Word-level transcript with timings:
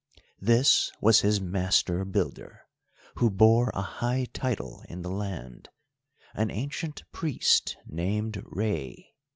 This 0.39 0.91
was 0.99 1.19
his 1.21 1.39
Master 1.39 2.03
Builder, 2.05 2.61
who 3.17 3.29
bore 3.29 3.69
a 3.75 3.83
high 3.83 4.25
title 4.33 4.83
in 4.89 5.03
the 5.03 5.11
land, 5.11 5.69
an 6.33 6.49
ancient 6.49 7.03
priest 7.11 7.77
named 7.87 8.41
Rei. 8.47 9.13